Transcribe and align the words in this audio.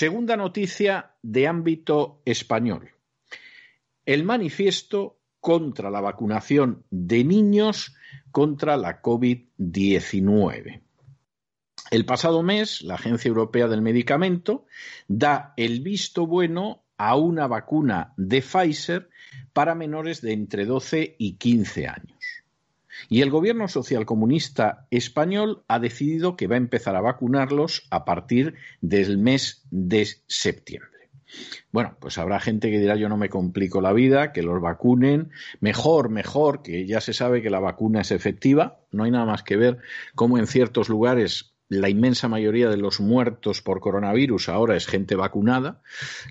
Segunda 0.00 0.34
noticia 0.34 1.10
de 1.20 1.46
ámbito 1.46 2.22
español. 2.24 2.92
El 4.06 4.24
manifiesto 4.24 5.20
contra 5.40 5.90
la 5.90 6.00
vacunación 6.00 6.86
de 6.88 7.22
niños 7.22 7.94
contra 8.30 8.78
la 8.78 9.02
COVID-19. 9.02 10.80
El 11.90 12.06
pasado 12.06 12.42
mes, 12.42 12.80
la 12.80 12.94
Agencia 12.94 13.28
Europea 13.28 13.68
del 13.68 13.82
Medicamento 13.82 14.64
da 15.06 15.52
el 15.58 15.82
visto 15.82 16.26
bueno 16.26 16.86
a 16.96 17.16
una 17.16 17.46
vacuna 17.46 18.14
de 18.16 18.40
Pfizer 18.40 19.10
para 19.52 19.74
menores 19.74 20.22
de 20.22 20.32
entre 20.32 20.64
12 20.64 21.16
y 21.18 21.34
15 21.34 21.88
años. 21.88 22.19
Y 23.08 23.22
el 23.22 23.30
gobierno 23.30 23.68
socialcomunista 23.68 24.86
español 24.90 25.64
ha 25.68 25.78
decidido 25.78 26.36
que 26.36 26.46
va 26.46 26.54
a 26.54 26.58
empezar 26.58 26.96
a 26.96 27.00
vacunarlos 27.00 27.86
a 27.90 28.04
partir 28.04 28.54
del 28.80 29.18
mes 29.18 29.64
de 29.70 30.06
septiembre. 30.26 30.90
Bueno, 31.70 31.96
pues 32.00 32.18
habrá 32.18 32.40
gente 32.40 32.70
que 32.70 32.80
dirá 32.80 32.96
yo 32.96 33.08
no 33.08 33.16
me 33.16 33.28
complico 33.28 33.80
la 33.80 33.92
vida, 33.92 34.32
que 34.32 34.42
los 34.42 34.60
vacunen, 34.60 35.30
mejor, 35.60 36.08
mejor, 36.08 36.62
que 36.62 36.86
ya 36.86 37.00
se 37.00 37.12
sabe 37.12 37.42
que 37.42 37.50
la 37.50 37.60
vacuna 37.60 38.00
es 38.00 38.10
efectiva, 38.10 38.80
no 38.90 39.04
hay 39.04 39.10
nada 39.10 39.26
más 39.26 39.42
que 39.42 39.56
ver 39.56 39.78
cómo 40.14 40.38
en 40.38 40.46
ciertos 40.46 40.88
lugares 40.88 41.54
la 41.68 41.88
inmensa 41.88 42.26
mayoría 42.26 42.68
de 42.68 42.76
los 42.76 43.00
muertos 43.00 43.62
por 43.62 43.78
coronavirus 43.78 44.48
ahora 44.48 44.76
es 44.76 44.88
gente 44.88 45.14
vacunada, 45.14 45.82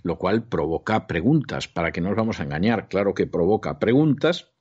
lo 0.04 0.18
cual 0.18 0.44
provoca 0.44 1.08
preguntas, 1.08 1.70
para 1.70 1.94
que 1.94 2.02
no 2.02 2.10
nos 2.10 2.18
vamos 2.18 2.40
a 2.42 2.44
engañar, 2.44 2.90
claro 2.90 3.14
que 3.14 3.26
provoca 3.26 3.80
preguntas, 3.80 4.52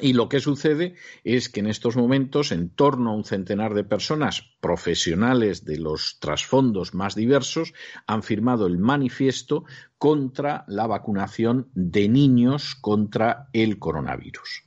y 0.00 0.12
lo 0.12 0.28
que 0.28 0.40
sucede 0.40 0.94
es 1.24 1.48
que 1.48 1.60
en 1.60 1.66
estos 1.66 1.96
momentos, 1.96 2.52
en 2.52 2.70
torno 2.70 3.10
a 3.10 3.14
un 3.14 3.24
centenar 3.24 3.74
de 3.74 3.84
personas 3.84 4.42
profesionales 4.60 5.64
de 5.64 5.78
los 5.78 6.18
trasfondos 6.20 6.94
más 6.94 7.14
diversos 7.14 7.72
han 8.06 8.22
firmado 8.22 8.66
el 8.66 8.78
manifiesto 8.78 9.64
contra 9.98 10.64
la 10.68 10.86
vacunación 10.86 11.68
de 11.74 12.08
niños 12.08 12.76
contra 12.76 13.48
el 13.52 13.78
coronavirus. 13.78 14.62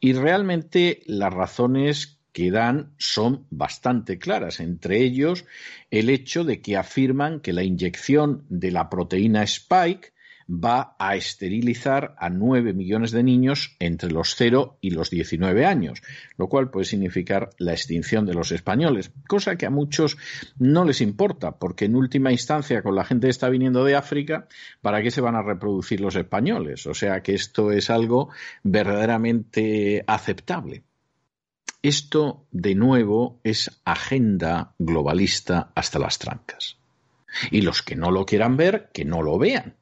Y 0.00 0.14
realmente 0.14 1.02
las 1.06 1.32
razones 1.32 2.18
que 2.32 2.50
dan 2.50 2.94
son 2.96 3.46
bastante 3.50 4.18
claras, 4.18 4.58
entre 4.58 5.02
ellos 5.02 5.44
el 5.90 6.08
hecho 6.08 6.44
de 6.44 6.62
que 6.62 6.78
afirman 6.78 7.40
que 7.40 7.52
la 7.52 7.62
inyección 7.62 8.46
de 8.48 8.70
la 8.70 8.88
proteína 8.88 9.42
Spike 9.42 10.12
va 10.48 10.96
a 10.98 11.16
esterilizar 11.16 12.14
a 12.18 12.30
nueve 12.30 12.72
millones 12.72 13.10
de 13.10 13.22
niños 13.22 13.76
entre 13.78 14.10
los 14.10 14.34
0 14.36 14.78
y 14.80 14.90
los 14.90 15.10
19 15.10 15.64
años, 15.64 16.02
lo 16.36 16.48
cual 16.48 16.70
puede 16.70 16.86
significar 16.86 17.50
la 17.58 17.72
extinción 17.72 18.26
de 18.26 18.34
los 18.34 18.52
españoles, 18.52 19.12
cosa 19.28 19.56
que 19.56 19.66
a 19.66 19.70
muchos 19.70 20.16
no 20.58 20.84
les 20.84 21.00
importa, 21.00 21.58
porque 21.58 21.86
en 21.86 21.96
última 21.96 22.32
instancia, 22.32 22.82
con 22.82 22.94
la 22.94 23.04
gente 23.04 23.26
que 23.26 23.30
está 23.30 23.48
viniendo 23.48 23.84
de 23.84 23.96
África, 23.96 24.46
¿para 24.80 25.02
qué 25.02 25.10
se 25.10 25.20
van 25.20 25.36
a 25.36 25.42
reproducir 25.42 26.00
los 26.00 26.16
españoles? 26.16 26.86
O 26.86 26.94
sea 26.94 27.22
que 27.22 27.34
esto 27.34 27.72
es 27.72 27.90
algo 27.90 28.30
verdaderamente 28.62 30.04
aceptable. 30.06 30.82
Esto, 31.82 32.46
de 32.52 32.76
nuevo, 32.76 33.40
es 33.42 33.80
agenda 33.84 34.74
globalista 34.78 35.72
hasta 35.74 35.98
las 35.98 36.18
trancas. 36.18 36.76
Y 37.50 37.62
los 37.62 37.82
que 37.82 37.96
no 37.96 38.10
lo 38.12 38.24
quieran 38.24 38.56
ver, 38.56 38.90
que 38.92 39.04
no 39.04 39.22
lo 39.22 39.38
vean 39.38 39.74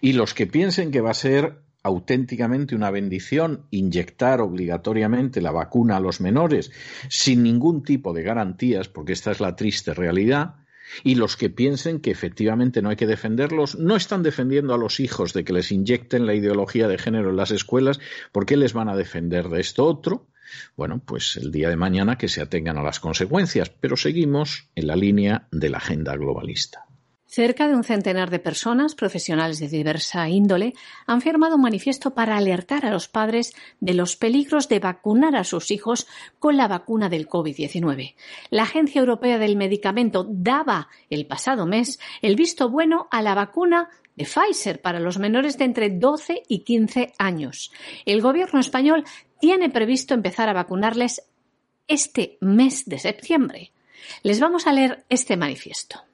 y 0.00 0.12
los 0.12 0.34
que 0.34 0.46
piensen 0.46 0.90
que 0.90 1.00
va 1.00 1.10
a 1.10 1.14
ser 1.14 1.60
auténticamente 1.82 2.74
una 2.74 2.90
bendición 2.90 3.66
inyectar 3.70 4.40
obligatoriamente 4.40 5.40
la 5.40 5.52
vacuna 5.52 5.96
a 5.96 6.00
los 6.00 6.20
menores 6.20 6.72
sin 7.08 7.44
ningún 7.44 7.84
tipo 7.84 8.12
de 8.12 8.24
garantías, 8.24 8.88
porque 8.88 9.12
esta 9.12 9.30
es 9.30 9.40
la 9.40 9.54
triste 9.54 9.94
realidad, 9.94 10.56
y 11.04 11.14
los 11.14 11.36
que 11.36 11.50
piensen 11.50 12.00
que 12.00 12.10
efectivamente 12.10 12.82
no 12.82 12.90
hay 12.90 12.96
que 12.96 13.06
defenderlos, 13.06 13.78
no 13.78 13.96
están 13.96 14.22
defendiendo 14.22 14.74
a 14.74 14.78
los 14.78 15.00
hijos 15.00 15.32
de 15.32 15.44
que 15.44 15.52
les 15.52 15.70
inyecten 15.72 16.26
la 16.26 16.34
ideología 16.34 16.88
de 16.88 16.98
género 16.98 17.30
en 17.30 17.36
las 17.36 17.50
escuelas, 17.50 18.00
¿por 18.32 18.46
qué 18.46 18.56
les 18.56 18.72
van 18.72 18.88
a 18.88 18.96
defender 18.96 19.48
de 19.48 19.60
esto 19.60 19.84
otro? 19.84 20.26
Bueno, 20.76 21.02
pues 21.04 21.36
el 21.36 21.50
día 21.50 21.68
de 21.68 21.76
mañana 21.76 22.18
que 22.18 22.28
se 22.28 22.40
atengan 22.40 22.78
a 22.78 22.82
las 22.82 23.00
consecuencias, 23.00 23.70
pero 23.70 23.96
seguimos 23.96 24.68
en 24.74 24.86
la 24.86 24.96
línea 24.96 25.48
de 25.50 25.70
la 25.70 25.78
agenda 25.78 26.16
globalista. 26.16 26.85
Cerca 27.28 27.66
de 27.66 27.74
un 27.74 27.82
centenar 27.82 28.30
de 28.30 28.38
personas, 28.38 28.94
profesionales 28.94 29.58
de 29.58 29.68
diversa 29.68 30.28
índole, 30.28 30.74
han 31.06 31.20
firmado 31.20 31.56
un 31.56 31.62
manifiesto 31.62 32.14
para 32.14 32.36
alertar 32.36 32.86
a 32.86 32.90
los 32.90 33.08
padres 33.08 33.52
de 33.80 33.94
los 33.94 34.16
peligros 34.16 34.68
de 34.68 34.78
vacunar 34.78 35.34
a 35.34 35.42
sus 35.42 35.72
hijos 35.72 36.06
con 36.38 36.56
la 36.56 36.68
vacuna 36.68 37.08
del 37.08 37.28
COVID-19. 37.28 38.14
La 38.50 38.62
Agencia 38.62 39.00
Europea 39.00 39.38
del 39.38 39.56
Medicamento 39.56 40.24
daba 40.30 40.88
el 41.10 41.26
pasado 41.26 41.66
mes 41.66 41.98
el 42.22 42.36
visto 42.36 42.70
bueno 42.70 43.08
a 43.10 43.22
la 43.22 43.34
vacuna 43.34 43.90
de 44.14 44.24
Pfizer 44.24 44.80
para 44.80 45.00
los 45.00 45.18
menores 45.18 45.58
de 45.58 45.64
entre 45.64 45.90
12 45.90 46.44
y 46.48 46.60
15 46.60 47.12
años. 47.18 47.72
El 48.06 48.22
gobierno 48.22 48.60
español 48.60 49.04
tiene 49.40 49.68
previsto 49.68 50.14
empezar 50.14 50.48
a 50.48 50.54
vacunarles 50.54 51.22
este 51.88 52.38
mes 52.40 52.86
de 52.86 52.98
septiembre. 52.98 53.72
Les 54.22 54.40
vamos 54.40 54.66
a 54.66 54.72
leer 54.72 55.04
este 55.08 55.36
manifiesto. 55.36 56.06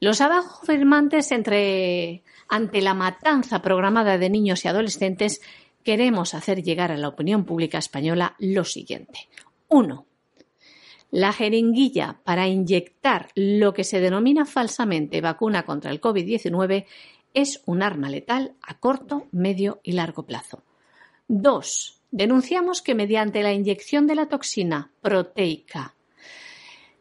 Los 0.00 0.22
abajo 0.22 0.64
firmantes 0.64 1.30
entre, 1.30 2.22
ante 2.48 2.80
la 2.80 2.94
matanza 2.94 3.60
programada 3.60 4.16
de 4.16 4.30
niños 4.30 4.64
y 4.64 4.68
adolescentes 4.68 5.42
queremos 5.84 6.32
hacer 6.32 6.62
llegar 6.62 6.90
a 6.90 6.96
la 6.96 7.08
opinión 7.08 7.44
pública 7.44 7.76
española 7.76 8.34
lo 8.38 8.64
siguiente. 8.64 9.28
Uno, 9.68 10.06
la 11.10 11.34
jeringuilla 11.34 12.18
para 12.24 12.48
inyectar 12.48 13.28
lo 13.34 13.74
que 13.74 13.84
se 13.84 14.00
denomina 14.00 14.46
falsamente 14.46 15.20
vacuna 15.20 15.64
contra 15.64 15.90
el 15.90 16.00
COVID-19 16.00 16.86
es 17.34 17.62
un 17.66 17.82
arma 17.82 18.08
letal 18.08 18.54
a 18.62 18.78
corto, 18.78 19.26
medio 19.32 19.80
y 19.82 19.92
largo 19.92 20.24
plazo. 20.24 20.62
Dos, 21.28 22.00
denunciamos 22.10 22.80
que 22.80 22.94
mediante 22.94 23.42
la 23.42 23.52
inyección 23.52 24.06
de 24.06 24.14
la 24.14 24.28
toxina 24.28 24.92
proteica 25.02 25.94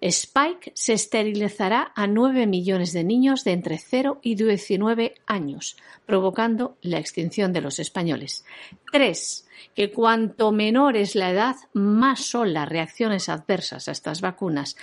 Spike 0.01 0.71
se 0.75 0.93
esterilizará 0.93 1.91
a 1.95 2.07
9 2.07 2.47
millones 2.47 2.93
de 2.93 3.03
niños 3.03 3.43
de 3.43 3.51
entre 3.51 3.77
0 3.77 4.19
y 4.21 4.35
19 4.35 5.15
años, 5.25 5.77
provocando 6.05 6.77
la 6.81 6.99
extinción 6.99 7.51
de 7.51 7.61
los 7.61 7.79
españoles. 7.79 8.45
3. 8.91 9.48
Que 9.75 9.91
cuanto 9.91 10.51
menor 10.51 10.97
es 10.97 11.15
la 11.15 11.31
edad, 11.31 11.55
más 11.73 12.21
son 12.21 12.53
las 12.53 12.67
reacciones 12.67 13.29
adversas 13.29 13.87
a 13.87 13.91
estas 13.91 14.21
vacunas, 14.21 14.75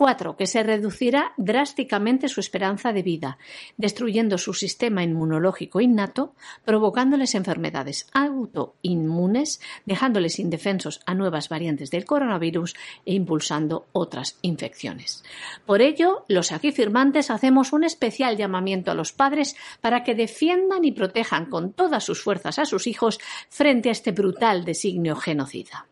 Cuatro, 0.00 0.34
que 0.34 0.46
se 0.46 0.62
reducirá 0.62 1.34
drásticamente 1.36 2.30
su 2.30 2.40
esperanza 2.40 2.94
de 2.94 3.02
vida, 3.02 3.36
destruyendo 3.76 4.38
su 4.38 4.54
sistema 4.54 5.02
inmunológico 5.02 5.82
innato, 5.82 6.34
provocándoles 6.64 7.34
enfermedades 7.34 8.06
autoinmunes, 8.14 9.60
dejándoles 9.84 10.38
indefensos 10.38 11.02
a 11.04 11.14
nuevas 11.14 11.50
variantes 11.50 11.90
del 11.90 12.06
coronavirus 12.06 12.76
e 13.04 13.12
impulsando 13.12 13.88
otras 13.92 14.38
infecciones. 14.40 15.22
Por 15.66 15.82
ello, 15.82 16.24
los 16.28 16.50
aquí 16.52 16.72
firmantes 16.72 17.30
hacemos 17.30 17.74
un 17.74 17.84
especial 17.84 18.38
llamamiento 18.38 18.90
a 18.90 18.94
los 18.94 19.12
padres 19.12 19.54
para 19.82 20.02
que 20.02 20.14
defiendan 20.14 20.82
y 20.86 20.92
protejan 20.92 21.44
con 21.44 21.74
todas 21.74 22.04
sus 22.04 22.22
fuerzas 22.22 22.58
a 22.58 22.64
sus 22.64 22.86
hijos 22.86 23.20
frente 23.50 23.90
a 23.90 23.92
este 23.92 24.12
brutal 24.20 24.64
designio 24.64 25.16
genocida. 25.16 25.86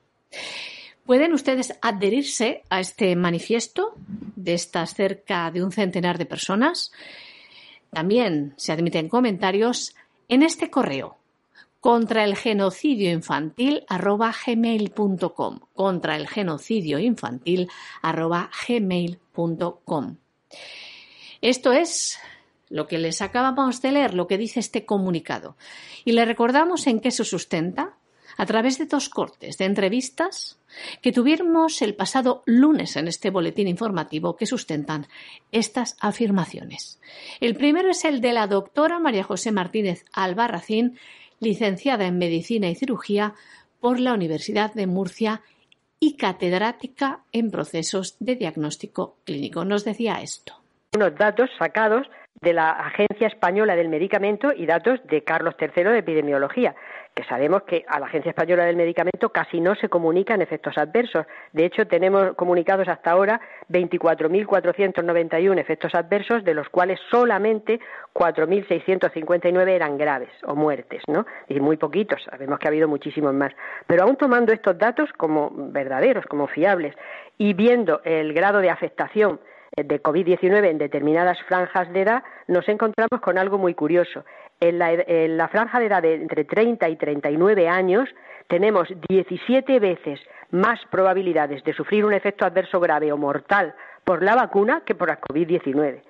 Pueden 1.04 1.32
ustedes 1.32 1.74
adherirse 1.80 2.62
a 2.68 2.80
este 2.80 3.16
manifiesto 3.16 3.94
de 4.36 4.54
estas 4.54 4.94
cerca 4.94 5.50
de 5.50 5.64
un 5.64 5.72
centenar 5.72 6.18
de 6.18 6.26
personas. 6.26 6.92
También 7.90 8.52
se 8.56 8.72
admiten 8.72 9.08
comentarios 9.08 9.94
en 10.28 10.42
este 10.42 10.70
correo 10.70 11.16
contra 11.80 12.24
el 12.24 12.36
genocidio 12.36 13.10
infantil 13.10 13.84
arroba 13.88 14.34
gmail.com 14.46 15.60
contra 15.74 16.16
el 16.16 16.28
genocidio 16.28 16.98
infantil 16.98 17.68
gmail.com 18.02 20.16
esto 21.40 21.72
es 21.72 22.18
lo 22.68 22.86
que 22.86 22.98
les 22.98 23.22
acabamos 23.22 23.80
de 23.80 23.92
leer, 23.92 24.14
lo 24.14 24.26
que 24.26 24.38
dice 24.38 24.60
este 24.60 24.84
comunicado. 24.84 25.56
Y 26.04 26.12
le 26.12 26.24
recordamos 26.24 26.86
en 26.86 27.00
qué 27.00 27.10
se 27.10 27.24
sustenta 27.24 27.96
a 28.38 28.46
través 28.46 28.78
de 28.78 28.86
dos 28.86 29.10
cortes 29.10 29.58
de 29.58 29.66
entrevistas 29.66 30.58
que 31.02 31.12
tuvimos 31.12 31.82
el 31.82 31.94
pasado 31.94 32.42
lunes 32.46 32.96
en 32.96 33.08
este 33.08 33.30
boletín 33.30 33.68
informativo 33.68 34.36
que 34.36 34.46
sustentan 34.46 35.06
estas 35.52 35.96
afirmaciones. 36.00 37.00
El 37.40 37.56
primero 37.56 37.90
es 37.90 38.04
el 38.04 38.20
de 38.20 38.32
la 38.32 38.46
doctora 38.46 38.98
María 39.00 39.24
José 39.24 39.52
Martínez 39.52 40.04
Albarracín, 40.12 40.98
licenciada 41.40 42.06
en 42.06 42.18
Medicina 42.18 42.68
y 42.70 42.76
Cirugía 42.76 43.34
por 43.80 43.98
la 43.98 44.14
Universidad 44.14 44.72
de 44.72 44.86
Murcia 44.86 45.42
y 46.00 46.16
catedrática 46.16 47.24
en 47.32 47.50
procesos 47.50 48.16
de 48.20 48.36
diagnóstico 48.36 49.16
clínico. 49.24 49.64
Nos 49.64 49.84
decía 49.84 50.22
esto. 50.22 50.54
Unos 50.94 51.14
datos 51.16 51.50
sacados 51.58 52.06
de 52.40 52.52
la 52.52 52.70
Agencia 52.70 53.26
Española 53.26 53.76
del 53.76 53.88
Medicamento 53.88 54.52
y 54.54 54.66
datos 54.66 55.00
de 55.06 55.22
Carlos 55.24 55.54
III 55.60 55.84
de 55.84 55.98
Epidemiología, 55.98 56.74
que 57.14 57.24
sabemos 57.24 57.62
que 57.64 57.84
a 57.88 57.98
la 57.98 58.06
Agencia 58.06 58.30
Española 58.30 58.64
del 58.64 58.76
Medicamento 58.76 59.30
casi 59.30 59.60
no 59.60 59.74
se 59.74 59.88
comunican 59.88 60.40
efectos 60.40 60.78
adversos. 60.78 61.26
De 61.52 61.64
hecho, 61.64 61.86
tenemos 61.86 62.34
comunicados 62.36 62.86
hasta 62.86 63.10
ahora 63.10 63.40
24.491 63.70 65.58
efectos 65.58 65.94
adversos, 65.94 66.44
de 66.44 66.54
los 66.54 66.68
cuales 66.68 67.00
solamente 67.10 67.80
4.659 68.14 69.68
eran 69.68 69.98
graves 69.98 70.30
o 70.44 70.54
muertes, 70.54 71.02
¿no? 71.08 71.26
Y 71.48 71.58
muy 71.60 71.76
poquitos, 71.76 72.22
sabemos 72.30 72.58
que 72.58 72.68
ha 72.68 72.70
habido 72.70 72.88
muchísimos 72.88 73.34
más. 73.34 73.52
Pero 73.86 74.04
aún 74.04 74.16
tomando 74.16 74.52
estos 74.52 74.78
datos 74.78 75.10
como 75.16 75.50
verdaderos, 75.52 76.24
como 76.26 76.46
fiables, 76.46 76.94
y 77.36 77.54
viendo 77.54 78.00
el 78.04 78.32
grado 78.32 78.60
de 78.60 78.70
afectación 78.70 79.40
de 79.84 80.02
COVID-19 80.02 80.64
en 80.68 80.78
determinadas 80.78 81.38
franjas 81.42 81.92
de 81.92 82.02
edad, 82.02 82.22
nos 82.46 82.68
encontramos 82.68 83.20
con 83.20 83.38
algo 83.38 83.58
muy 83.58 83.74
curioso. 83.74 84.24
En 84.60 84.78
la, 84.78 85.48
franja 85.48 85.78
de 85.78 85.86
edad 85.86 86.02
de 86.02 86.14
entre 86.14 86.44
30 86.44 86.88
y 86.88 86.96
39 86.96 87.68
años 87.68 88.08
tenemos 88.48 88.88
17 89.08 89.78
veces 89.78 90.20
más 90.50 90.80
probabilidades 90.90 91.62
de 91.62 91.74
sufrir 91.74 92.04
un 92.04 92.12
efecto 92.12 92.44
adverso 92.44 92.80
grave 92.80 93.12
o 93.12 93.16
mortal 93.16 93.74
por 94.04 94.22
la 94.22 94.34
vacuna 94.34 94.82
que 94.84 94.94
por 94.94 95.08
la 95.08 95.20
COVID-19. 95.20 96.00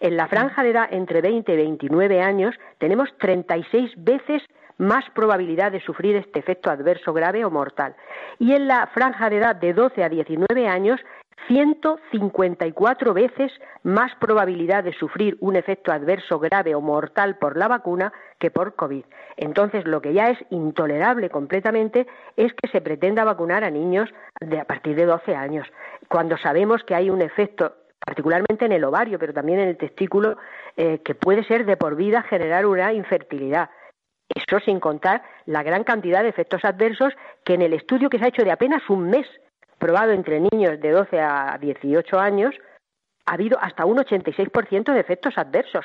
En 0.00 0.16
la 0.16 0.28
franja 0.28 0.62
de 0.62 0.70
edad 0.70 0.88
entre 0.90 1.20
20 1.20 1.52
y 1.52 1.56
29 1.56 2.22
años 2.22 2.54
tenemos 2.78 3.08
36 3.18 3.92
veces 3.96 4.42
más 4.78 5.04
probabilidad 5.10 5.72
de 5.72 5.80
sufrir 5.80 6.16
este 6.16 6.38
efecto 6.38 6.70
adverso 6.70 7.12
grave 7.12 7.44
o 7.44 7.50
mortal. 7.50 7.94
Y 8.38 8.52
en 8.52 8.68
la 8.68 8.86
franja 8.86 9.28
de 9.28 9.38
edad 9.38 9.56
de 9.56 9.72
12 9.74 10.04
a 10.04 10.08
19 10.08 10.68
años 10.68 11.00
154 11.46 13.14
veces 13.14 13.52
más 13.82 14.14
probabilidad 14.16 14.84
de 14.84 14.92
sufrir 14.92 15.36
un 15.40 15.56
efecto 15.56 15.92
adverso 15.92 16.38
grave 16.38 16.74
o 16.74 16.80
mortal 16.80 17.38
por 17.38 17.56
la 17.56 17.68
vacuna 17.68 18.12
que 18.38 18.50
por 18.50 18.74
COVID. 18.74 19.04
Entonces, 19.36 19.86
lo 19.86 20.02
que 20.02 20.12
ya 20.12 20.30
es 20.30 20.38
intolerable 20.50 21.30
completamente 21.30 22.06
es 22.36 22.52
que 22.54 22.68
se 22.68 22.80
pretenda 22.80 23.24
vacunar 23.24 23.64
a 23.64 23.70
niños 23.70 24.10
de 24.40 24.58
a 24.58 24.64
partir 24.64 24.96
de 24.96 25.06
12 25.06 25.34
años, 25.34 25.66
cuando 26.08 26.36
sabemos 26.36 26.82
que 26.84 26.94
hay 26.94 27.10
un 27.10 27.22
efecto 27.22 27.74
particularmente 28.04 28.64
en 28.64 28.72
el 28.72 28.84
ovario, 28.84 29.18
pero 29.18 29.34
también 29.34 29.58
en 29.60 29.68
el 29.68 29.76
testículo, 29.76 30.38
eh, 30.76 31.00
que 31.04 31.14
puede 31.14 31.44
ser 31.44 31.66
de 31.66 31.76
por 31.76 31.94
vida 31.94 32.22
generar 32.22 32.64
una 32.64 32.92
infertilidad. 32.92 33.70
Eso 34.34 34.60
sin 34.60 34.80
contar 34.80 35.22
la 35.46 35.62
gran 35.62 35.84
cantidad 35.84 36.22
de 36.22 36.28
efectos 36.28 36.64
adversos 36.64 37.12
que 37.44 37.54
en 37.54 37.62
el 37.62 37.72
estudio 37.72 38.08
que 38.08 38.18
se 38.18 38.24
ha 38.24 38.28
hecho 38.28 38.44
de 38.44 38.52
apenas 38.52 38.88
un 38.88 39.10
mes 39.10 39.26
probado 39.78 40.12
entre 40.12 40.40
niños 40.40 40.80
de 40.80 40.90
12 40.90 41.20
a 41.20 41.58
18 41.60 42.18
años, 42.18 42.54
ha 43.26 43.34
habido 43.34 43.58
hasta 43.60 43.84
un 43.84 43.98
86% 43.98 44.92
de 44.92 45.00
efectos 45.00 45.36
adversos. 45.36 45.84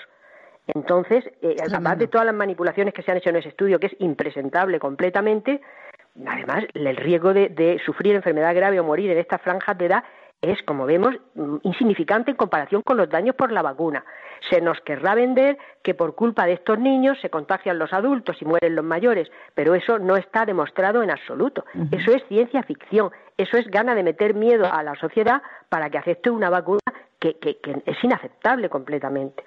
Entonces, 0.68 1.26
eh, 1.42 1.58
además 1.62 1.98
de 2.00 2.08
todas 2.08 2.26
las 2.26 2.36
manipulaciones 2.36 2.94
que 2.94 3.04
se 3.04 3.12
han 3.12 3.18
hecho 3.18 3.30
en 3.30 3.36
ese 3.36 3.50
estudio, 3.50 3.80
que 3.80 3.88
es 3.88 3.96
impresentable 4.00 4.80
completamente, 4.80 5.62
además 6.26 6.64
el 6.74 6.96
riesgo 6.96 7.34
de 7.34 7.82
sufrir 7.86 8.16
enfermedad 8.16 8.56
grave 8.56 8.80
o 8.80 8.84
morir 8.84 9.12
en 9.12 9.18
estas 9.18 9.42
franjas 9.42 9.78
de 9.78 9.86
edad 9.88 10.04
es, 10.44 10.62
como 10.64 10.86
vemos, 10.86 11.16
insignificante 11.64 12.32
en 12.32 12.38
comparación 12.38 12.82
con 12.82 12.98
los 12.98 13.10
daños 13.10 13.36
por 13.36 13.52
la 13.52 13.62
vacuna. 13.62 14.04
Se 14.50 14.60
nos 14.62 14.80
querrá 14.82 15.16
vender 15.16 15.58
que 15.82 15.94
por 15.94 16.16
culpa 16.16 16.46
de 16.46 16.54
estos 16.54 16.78
niños 16.78 17.18
se 17.22 17.30
contagian 17.30 17.80
los 17.80 17.94
adultos 17.94 18.42
y 18.42 18.46
mueren 18.46 18.76
los 18.76 18.84
mayores, 18.84 19.32
pero 19.56 19.74
eso 19.74 20.00
no 20.00 20.18
está 20.18 20.46
demostrado 20.46 21.02
en 21.02 21.12
absoluto. 21.12 21.64
Eso 21.92 22.12
es 22.12 22.24
ciencia 22.28 22.62
ficción, 22.64 23.12
eso 23.38 23.58
es 23.58 23.68
gana 23.68 23.96
de 23.96 24.04
meter 24.04 24.34
miedo 24.34 24.66
a 24.72 24.84
la 24.84 24.96
sociedad 24.96 25.42
para 25.70 25.90
que 25.90 25.98
acepte 25.98 26.30
una 26.30 26.50
vacuna 26.50 26.80
que 27.20 27.38
es 27.42 28.04
inaceptable 28.04 28.70
completamente. 28.70 29.44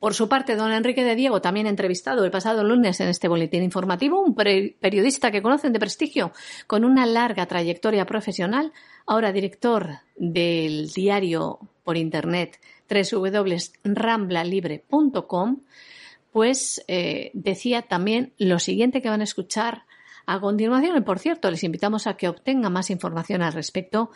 Por 0.00 0.14
su 0.14 0.28
parte, 0.30 0.56
don 0.56 0.72
Enrique 0.72 1.04
de 1.04 1.14
Diego, 1.14 1.42
también 1.42 1.66
entrevistado 1.66 2.24
el 2.24 2.30
pasado 2.30 2.64
lunes 2.64 2.98
en 3.00 3.08
este 3.08 3.28
boletín 3.28 3.62
informativo, 3.62 4.22
un 4.22 4.34
periodista 4.34 5.30
que 5.30 5.42
conocen 5.42 5.74
de 5.74 5.78
prestigio, 5.78 6.32
con 6.66 6.86
una 6.86 7.04
larga 7.04 7.44
trayectoria 7.44 8.06
profesional, 8.06 8.72
ahora 9.06 9.30
director 9.30 9.98
del 10.16 10.88
diario 10.88 11.58
por 11.84 11.98
internet 11.98 12.58
www.ramblalibre.com, 12.88 15.60
pues 16.32 16.82
eh, 16.88 17.30
decía 17.34 17.82
también 17.82 18.32
lo 18.38 18.58
siguiente 18.58 19.02
que 19.02 19.10
van 19.10 19.20
a 19.20 19.24
escuchar 19.24 19.82
a 20.24 20.40
continuación, 20.40 20.96
y 20.96 21.02
por 21.02 21.18
cierto, 21.18 21.50
les 21.50 21.62
invitamos 21.62 22.06
a 22.06 22.16
que 22.16 22.28
obtengan 22.28 22.72
más 22.72 22.88
información 22.88 23.42
al 23.42 23.52
respecto 23.52 24.10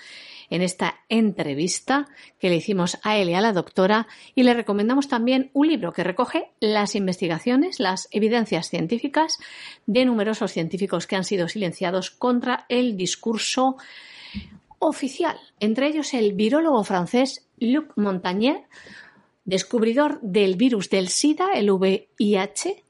en 0.54 0.62
esta 0.62 1.00
entrevista 1.08 2.06
que 2.38 2.48
le 2.48 2.54
hicimos 2.54 2.98
a 3.02 3.18
él 3.18 3.28
y 3.28 3.34
a 3.34 3.40
la 3.40 3.52
doctora 3.52 4.06
y 4.36 4.44
le 4.44 4.54
recomendamos 4.54 5.08
también 5.08 5.50
un 5.52 5.66
libro 5.66 5.92
que 5.92 6.04
recoge 6.04 6.52
las 6.60 6.94
investigaciones, 6.94 7.80
las 7.80 8.06
evidencias 8.12 8.68
científicas 8.68 9.38
de 9.86 10.04
numerosos 10.04 10.52
científicos 10.52 11.08
que 11.08 11.16
han 11.16 11.24
sido 11.24 11.48
silenciados 11.48 12.12
contra 12.12 12.66
el 12.68 12.96
discurso 12.96 13.78
oficial, 14.78 15.36
entre 15.58 15.88
ellos 15.88 16.14
el 16.14 16.34
virólogo 16.34 16.84
francés 16.84 17.44
Luc 17.58 17.92
Montagnier, 17.96 18.62
descubridor 19.44 20.20
del 20.22 20.54
virus 20.54 20.88
del 20.88 21.08
SIDA, 21.08 21.48
el 21.54 21.68
VIH, 21.68 22.84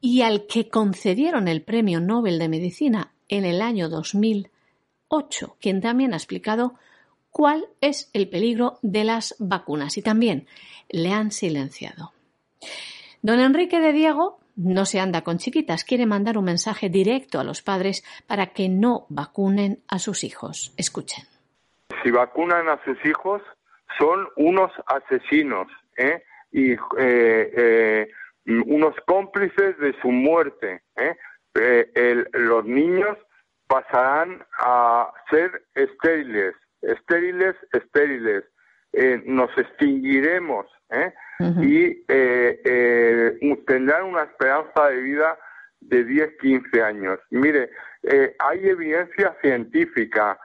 y 0.00 0.22
al 0.22 0.48
que 0.48 0.68
concedieron 0.68 1.46
el 1.46 1.62
Premio 1.62 2.00
Nobel 2.00 2.40
de 2.40 2.48
Medicina 2.48 3.12
en 3.28 3.44
el 3.44 3.62
año 3.62 3.88
2008, 5.12 5.56
quien 5.60 5.80
también 5.80 6.14
ha 6.14 6.16
explicado 6.16 6.74
cuál 7.30 7.66
es 7.80 8.10
el 8.14 8.28
peligro 8.28 8.78
de 8.82 9.04
las 9.04 9.36
vacunas 9.38 9.96
y 9.98 10.02
también 10.02 10.46
le 10.88 11.12
han 11.12 11.30
silenciado. 11.30 12.12
Don 13.20 13.38
Enrique 13.38 13.80
de 13.80 13.92
Diego 13.92 14.38
no 14.56 14.84
se 14.84 15.00
anda 15.00 15.22
con 15.22 15.38
chiquitas, 15.38 15.84
quiere 15.84 16.06
mandar 16.06 16.36
un 16.36 16.44
mensaje 16.44 16.88
directo 16.88 17.38
a 17.40 17.44
los 17.44 17.62
padres 17.62 18.04
para 18.26 18.48
que 18.48 18.68
no 18.68 19.06
vacunen 19.08 19.78
a 19.88 19.98
sus 19.98 20.24
hijos. 20.24 20.74
Escuchen. 20.76 21.24
Si 22.02 22.10
vacunan 22.10 22.68
a 22.68 22.82
sus 22.84 22.98
hijos, 23.04 23.42
son 23.98 24.28
unos 24.36 24.72
asesinos 24.86 25.68
¿eh? 25.96 26.22
y 26.50 26.72
eh, 26.72 26.78
eh, 26.98 28.08
unos 28.46 28.94
cómplices 29.06 29.78
de 29.78 29.94
su 30.00 30.10
muerte. 30.10 30.82
los 32.32 32.64
niños 32.64 33.16
pasarán 33.72 34.44
a 34.58 35.10
ser 35.30 35.64
estériles, 35.74 36.54
estériles, 36.82 37.56
estériles. 37.72 38.44
Eh, 38.92 39.22
nos 39.24 39.48
extinguiremos 39.56 40.66
y 41.62 42.04
tendrán 43.64 44.04
una 44.04 44.24
esperanza 44.24 44.88
de 44.88 45.00
vida 45.00 45.38
de 45.80 46.04
10, 46.04 46.36
15 46.38 46.82
años. 46.82 47.18
Mire, 47.30 47.70
hay 48.38 48.68
evidencia 48.68 49.34
científica. 49.40 50.38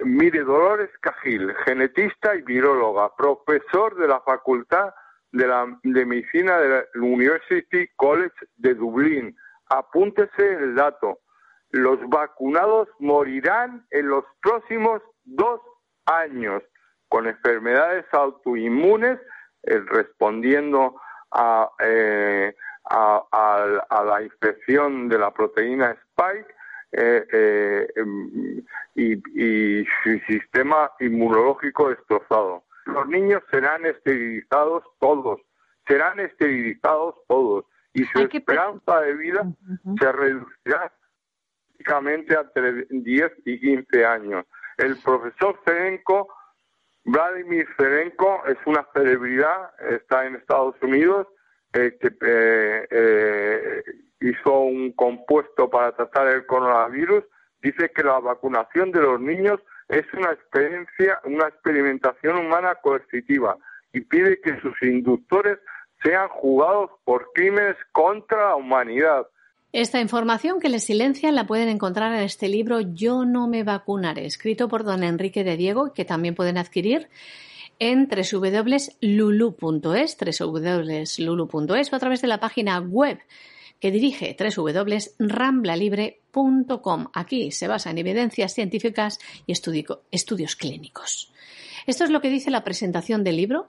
Mire, 0.00 0.42
Dolores 0.42 0.90
Cajil, 1.00 1.54
genetista 1.64 2.34
y 2.34 2.42
viróloga, 2.42 3.14
profesor 3.14 3.94
de 3.94 4.08
la 4.08 4.20
Facultad 4.22 4.92
de, 5.30 5.46
la, 5.46 5.78
de 5.84 6.04
Medicina 6.04 6.58
de 6.58 6.68
la 6.68 6.84
University 6.96 7.86
College 7.94 8.34
de 8.56 8.74
Dublín. 8.74 9.36
Apúntese 9.68 10.54
el 10.54 10.74
dato. 10.74 11.20
Los 11.72 11.98
vacunados 12.08 12.88
morirán 12.98 13.86
en 13.90 14.08
los 14.08 14.24
próximos 14.42 15.02
dos 15.24 15.60
años 16.06 16.62
con 17.08 17.26
enfermedades 17.26 18.04
autoinmunes, 18.12 19.18
eh, 19.64 19.80
respondiendo 19.86 21.00
a, 21.30 21.70
eh, 21.80 22.54
a, 22.90 24.04
la 24.04 24.22
infección 24.22 25.08
de 25.08 25.18
la 25.18 25.30
proteína 25.30 25.96
Spike 26.10 26.54
eh, 26.92 27.88
em, 27.96 28.62
y, 28.94 29.12
y 29.40 29.86
su 30.02 30.18
sistema 30.26 30.90
inmunológico 31.00 31.88
destrozado. 31.88 32.64
Los 32.86 33.06
niños 33.08 33.42
serán 33.50 33.86
esterilizados 33.86 34.84
todos, 34.98 35.40
serán 35.86 36.20
esterilizados 36.20 37.14
todos 37.28 37.64
y 37.94 38.04
su 38.04 38.20
esperanza 38.20 39.00
de 39.00 39.14
vida 39.14 39.46
se 39.98 40.12
reducirá 40.12 40.92
prácticamente 41.82 42.34
entre 42.34 42.86
10 42.90 43.32
y 43.44 43.60
15 43.60 44.04
años. 44.04 44.46
El 44.78 44.96
profesor 44.96 45.58
Ferenco, 45.64 46.28
Vladimir 47.04 47.66
Ferenco, 47.76 48.42
es 48.46 48.56
una 48.66 48.86
celebridad, 48.94 49.70
está 49.90 50.26
en 50.26 50.36
Estados 50.36 50.74
Unidos, 50.82 51.26
eh, 51.74 51.96
eh, 52.00 52.86
eh, 52.90 53.82
hizo 54.20 54.60
un 54.60 54.92
compuesto 54.92 55.68
para 55.68 55.92
tratar 55.92 56.28
el 56.28 56.46
coronavirus, 56.46 57.24
dice 57.62 57.90
que 57.94 58.04
la 58.04 58.20
vacunación 58.20 58.92
de 58.92 59.00
los 59.00 59.20
niños 59.20 59.60
es 59.88 60.04
una 60.14 60.32
experiencia, 60.32 61.20
una 61.24 61.48
experimentación 61.48 62.38
humana 62.38 62.74
coercitiva 62.76 63.56
y 63.92 64.00
pide 64.00 64.40
que 64.40 64.58
sus 64.60 64.80
inductores 64.82 65.58
sean 66.02 66.28
juzgados 66.28 66.90
por 67.04 67.30
crímenes 67.34 67.76
contra 67.92 68.48
la 68.48 68.56
humanidad. 68.56 69.26
Esta 69.72 70.00
información 70.02 70.60
que 70.60 70.68
les 70.68 70.84
silencian 70.84 71.34
la 71.34 71.46
pueden 71.46 71.70
encontrar 71.70 72.12
en 72.12 72.20
este 72.20 72.48
libro 72.48 72.80
Yo 72.80 73.24
no 73.24 73.48
me 73.48 73.64
vacunaré, 73.64 74.26
escrito 74.26 74.68
por 74.68 74.84
don 74.84 75.02
Enrique 75.02 75.44
de 75.44 75.56
Diego, 75.56 75.94
que 75.94 76.04
también 76.04 76.34
pueden 76.34 76.58
adquirir 76.58 77.08
en 77.78 78.06
www.lulu.es, 78.06 80.18
www.lulu.es 80.40 81.92
o 81.92 81.96
a 81.96 81.98
través 81.98 82.20
de 82.20 82.28
la 82.28 82.38
página 82.38 82.80
web 82.80 83.18
que 83.80 83.90
dirige 83.90 84.36
www.ramblalibre.com. 84.38 87.06
Aquí 87.14 87.50
se 87.50 87.66
basa 87.66 87.88
en 87.90 87.96
evidencias 87.98 88.54
científicas 88.54 89.18
y 89.46 89.52
estudios 89.52 90.54
clínicos. 90.54 91.32
Esto 91.86 92.04
es 92.04 92.10
lo 92.10 92.20
que 92.20 92.28
dice 92.28 92.50
la 92.50 92.62
presentación 92.62 93.24
del 93.24 93.38
libro, 93.38 93.68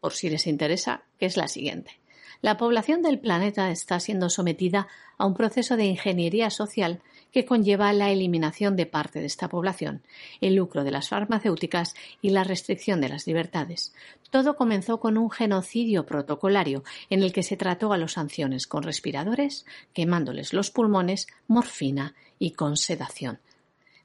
por 0.00 0.12
si 0.14 0.30
les 0.30 0.46
interesa, 0.46 1.02
que 1.18 1.26
es 1.26 1.36
la 1.36 1.48
siguiente. 1.48 1.99
La 2.42 2.56
población 2.56 3.02
del 3.02 3.18
planeta 3.18 3.70
está 3.70 4.00
siendo 4.00 4.30
sometida 4.30 4.88
a 5.18 5.26
un 5.26 5.34
proceso 5.34 5.76
de 5.76 5.84
ingeniería 5.84 6.48
social 6.48 7.02
que 7.32 7.44
conlleva 7.44 7.92
la 7.92 8.10
eliminación 8.10 8.76
de 8.76 8.86
parte 8.86 9.20
de 9.20 9.26
esta 9.26 9.48
población, 9.48 10.02
el 10.40 10.54
lucro 10.54 10.82
de 10.82 10.90
las 10.90 11.10
farmacéuticas 11.10 11.94
y 12.22 12.30
la 12.30 12.42
restricción 12.42 13.02
de 13.02 13.10
las 13.10 13.26
libertades. 13.26 13.92
Todo 14.30 14.56
comenzó 14.56 15.00
con 15.00 15.18
un 15.18 15.30
genocidio 15.30 16.06
protocolario 16.06 16.82
en 17.10 17.22
el 17.22 17.32
que 17.32 17.42
se 17.42 17.58
trató 17.58 17.92
a 17.92 17.98
los 17.98 18.16
ancianos 18.16 18.66
con 18.66 18.84
respiradores, 18.84 19.66
quemándoles 19.92 20.54
los 20.54 20.70
pulmones, 20.70 21.26
morfina 21.46 22.14
y 22.38 22.52
con 22.52 22.78
sedación. 22.78 23.38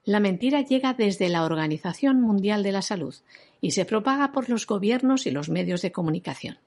La 0.03 0.19
mentira 0.19 0.61
llega 0.61 0.93
desde 0.93 1.29
la 1.29 1.45
Organización 1.45 2.21
Mundial 2.21 2.63
de 2.63 2.73
la 2.73 2.81
Salud 2.81 3.15
y 3.61 3.71
se 3.71 3.85
propaga 3.85 4.33
por 4.33 4.49
los 4.49 4.67
gobiernos 4.67 5.25
y 5.25 5.31
los 5.31 5.49
medios 5.49 5.81
de 5.81 5.91
comunicación. 5.91 6.57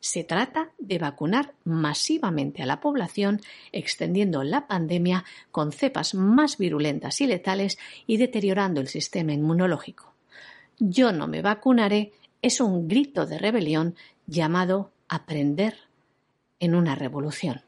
Se 0.00 0.24
trata 0.24 0.70
de 0.78 0.98
vacunar 0.98 1.54
masivamente 1.64 2.62
a 2.62 2.66
la 2.66 2.80
población, 2.80 3.40
extendiendo 3.72 4.44
la 4.44 4.66
pandemia 4.66 5.24
con 5.50 5.72
cepas 5.72 6.14
más 6.14 6.58
virulentas 6.58 7.20
y 7.20 7.26
letales 7.26 7.78
y 8.06 8.16
deteriorando 8.18 8.80
el 8.80 8.88
sistema 8.88 9.32
inmunológico. 9.32 10.12
Yo 10.78 11.12
no 11.12 11.26
me 11.26 11.42
vacunaré 11.42 12.12
es 12.42 12.60
un 12.60 12.86
grito 12.86 13.26
de 13.26 13.38
rebelión 13.38 13.96
llamado 14.26 14.92
aprender 15.08 15.74
en 16.60 16.74
una 16.74 16.94
revolución. 16.94 17.62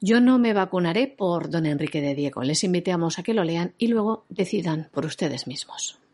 Yo 0.00 0.20
no 0.20 0.38
me 0.38 0.52
vacunaré 0.52 1.06
por 1.06 1.50
don 1.50 1.66
Enrique 1.66 2.00
de 2.00 2.14
Diego. 2.14 2.42
Les 2.42 2.64
invitamos 2.64 3.18
a 3.18 3.22
que 3.22 3.34
lo 3.34 3.44
lean 3.44 3.74
y 3.78 3.88
luego 3.88 4.24
decidan 4.28 4.88
por 4.92 5.06
ustedes 5.06 5.46
mismos. 5.46 5.98